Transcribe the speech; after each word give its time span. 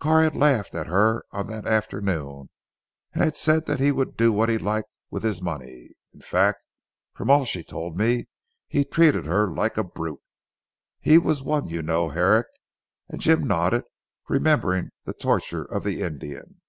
Carr 0.00 0.24
had 0.24 0.34
laughed 0.34 0.74
at 0.74 0.88
her 0.88 1.22
on 1.30 1.46
that 1.46 1.64
afternoon, 1.64 2.50
and 3.14 3.22
had 3.22 3.36
said 3.36 3.66
that 3.66 3.78
he 3.78 3.92
would 3.92 4.16
do 4.16 4.32
what 4.32 4.48
he 4.48 4.58
liked 4.58 4.98
with 5.12 5.22
his 5.22 5.40
money. 5.40 5.90
In 6.12 6.20
fact 6.22 6.66
from 7.14 7.30
all 7.30 7.44
she 7.44 7.62
told 7.62 7.96
me, 7.96 8.26
he 8.66 8.84
treated 8.84 9.26
her 9.26 9.46
like 9.48 9.76
a 9.76 9.84
brute; 9.84 10.18
he 10.98 11.18
was 11.18 11.40
one 11.40 11.68
you 11.68 11.82
know 11.84 12.08
Herrick," 12.08 12.48
and 13.08 13.20
Jim 13.20 13.46
nodded, 13.46 13.84
remembering 14.28 14.90
the 15.04 15.14
torture 15.14 15.62
of 15.62 15.84
the 15.84 16.02
Indian. 16.02 16.60